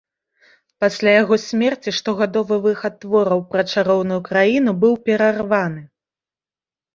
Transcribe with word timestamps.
Пасля 0.83 1.11
яго 1.23 1.35
смерці 1.47 1.93
штогадовы 1.97 2.57
выхад 2.63 2.95
твораў 3.03 3.39
пра 3.53 3.61
чароўную 3.75 4.19
краіну 4.31 4.71
быў 4.85 4.93
перарваны. 5.11 5.81